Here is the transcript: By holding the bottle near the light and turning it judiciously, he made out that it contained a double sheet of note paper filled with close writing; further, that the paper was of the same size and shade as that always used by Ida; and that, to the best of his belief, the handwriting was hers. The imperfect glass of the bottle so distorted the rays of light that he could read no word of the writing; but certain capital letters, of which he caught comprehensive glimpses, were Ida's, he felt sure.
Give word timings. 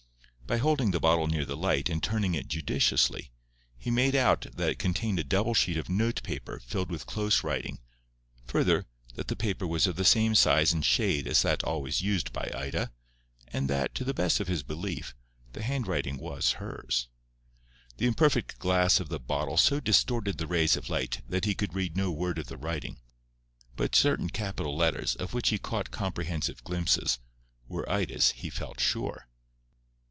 By 0.51 0.57
holding 0.57 0.91
the 0.91 0.99
bottle 0.99 1.27
near 1.27 1.45
the 1.45 1.55
light 1.55 1.87
and 1.89 2.03
turning 2.03 2.35
it 2.35 2.49
judiciously, 2.49 3.31
he 3.77 3.89
made 3.89 4.15
out 4.17 4.47
that 4.53 4.69
it 4.71 4.79
contained 4.79 5.17
a 5.17 5.23
double 5.23 5.53
sheet 5.53 5.77
of 5.77 5.87
note 5.87 6.21
paper 6.23 6.59
filled 6.59 6.89
with 6.91 7.05
close 7.05 7.41
writing; 7.41 7.79
further, 8.43 8.85
that 9.15 9.29
the 9.29 9.37
paper 9.37 9.65
was 9.65 9.87
of 9.87 9.95
the 9.95 10.03
same 10.03 10.35
size 10.35 10.73
and 10.73 10.83
shade 10.83 11.25
as 11.25 11.41
that 11.43 11.63
always 11.63 12.01
used 12.01 12.33
by 12.33 12.51
Ida; 12.53 12.91
and 13.47 13.69
that, 13.69 13.95
to 13.95 14.03
the 14.03 14.13
best 14.13 14.41
of 14.41 14.49
his 14.49 14.61
belief, 14.61 15.15
the 15.53 15.63
handwriting 15.63 16.17
was 16.17 16.51
hers. 16.51 17.07
The 17.95 18.05
imperfect 18.07 18.59
glass 18.59 18.99
of 18.99 19.07
the 19.07 19.21
bottle 19.21 19.55
so 19.55 19.79
distorted 19.79 20.37
the 20.37 20.47
rays 20.47 20.75
of 20.75 20.89
light 20.89 21.21
that 21.29 21.45
he 21.45 21.55
could 21.55 21.73
read 21.73 21.95
no 21.95 22.11
word 22.11 22.37
of 22.37 22.47
the 22.47 22.57
writing; 22.57 22.99
but 23.77 23.95
certain 23.95 24.29
capital 24.29 24.75
letters, 24.75 25.15
of 25.15 25.33
which 25.33 25.47
he 25.47 25.57
caught 25.57 25.91
comprehensive 25.91 26.61
glimpses, 26.65 27.19
were 27.69 27.89
Ida's, 27.89 28.31
he 28.31 28.49
felt 28.49 28.81
sure. 28.81 29.29